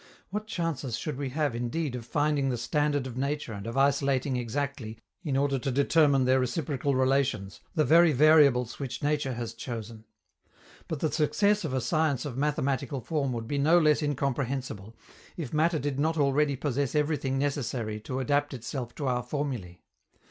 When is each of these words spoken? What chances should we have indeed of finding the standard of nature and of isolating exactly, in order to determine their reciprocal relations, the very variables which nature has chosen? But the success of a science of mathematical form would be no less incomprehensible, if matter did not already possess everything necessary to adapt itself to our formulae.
What 0.31 0.47
chances 0.47 0.97
should 0.97 1.15
we 1.15 1.29
have 1.29 1.53
indeed 1.53 1.93
of 1.93 2.07
finding 2.07 2.49
the 2.49 2.57
standard 2.57 3.05
of 3.05 3.17
nature 3.17 3.53
and 3.53 3.67
of 3.67 3.77
isolating 3.77 4.35
exactly, 4.35 4.97
in 5.23 5.37
order 5.37 5.59
to 5.59 5.69
determine 5.69 6.25
their 6.25 6.39
reciprocal 6.39 6.95
relations, 6.95 7.59
the 7.75 7.83
very 7.85 8.11
variables 8.11 8.79
which 8.79 9.03
nature 9.03 9.33
has 9.33 9.53
chosen? 9.53 10.05
But 10.87 11.01
the 11.01 11.11
success 11.11 11.63
of 11.63 11.73
a 11.75 11.79
science 11.81 12.25
of 12.25 12.35
mathematical 12.35 12.99
form 13.01 13.31
would 13.33 13.47
be 13.47 13.59
no 13.59 13.77
less 13.77 14.01
incomprehensible, 14.01 14.95
if 15.37 15.53
matter 15.53 15.77
did 15.77 15.99
not 15.99 16.17
already 16.17 16.55
possess 16.55 16.95
everything 16.95 17.37
necessary 17.37 17.99
to 17.99 18.19
adapt 18.19 18.55
itself 18.55 18.95
to 18.95 19.05
our 19.05 19.21
formulae. 19.21 19.83